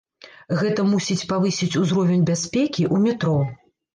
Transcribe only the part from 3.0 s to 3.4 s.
метро.